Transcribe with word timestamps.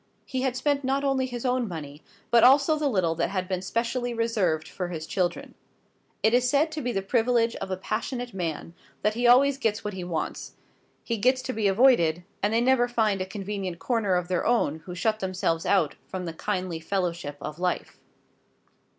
He 0.25 0.41
had 0.41 0.55
spent 0.57 0.83
not 0.83 1.03
only 1.03 1.27
his 1.27 1.45
own 1.45 1.67
money, 1.67 2.01
but 2.31 2.43
also 2.43 2.75
the 2.75 2.87
little 2.89 3.13
that 3.13 3.29
had 3.29 3.47
been 3.47 3.61
specially 3.61 4.15
reserved 4.15 4.67
for 4.67 4.87
his 4.87 5.05
children. 5.05 5.53
It 6.23 6.33
is 6.33 6.49
said 6.49 6.71
to 6.71 6.81
be 6.81 6.91
the 6.91 7.03
privilege 7.03 7.55
of 7.57 7.69
a 7.69 7.77
passionate 7.77 8.33
man 8.33 8.73
that 9.03 9.13
he 9.13 9.27
always 9.27 9.59
gets 9.59 9.83
what 9.83 9.93
he 9.93 10.03
wants; 10.03 10.53
he 11.03 11.17
gets 11.17 11.43
to 11.43 11.53
be 11.53 11.67
avoided, 11.67 12.23
and 12.41 12.51
they 12.51 12.61
never 12.61 12.87
find 12.87 13.21
a 13.21 13.27
convenient 13.27 13.77
corner 13.77 14.15
of 14.15 14.27
their 14.27 14.43
own 14.43 14.79
who 14.87 14.95
shut 14.95 15.19
themselves 15.19 15.67
out 15.67 15.93
from 16.07 16.25
the 16.25 16.33
kindly 16.33 16.79
fellowship 16.79 17.37
of 17.39 17.59
life. 17.59 17.99